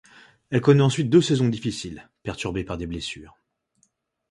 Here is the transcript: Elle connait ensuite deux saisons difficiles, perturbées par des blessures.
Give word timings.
Elle 0.49 0.61
connait 0.61 0.81
ensuite 0.81 1.11
deux 1.11 1.21
saisons 1.21 1.47
difficiles, 1.47 2.09
perturbées 2.23 2.63
par 2.63 2.75
des 2.75 2.87
blessures. 2.87 3.37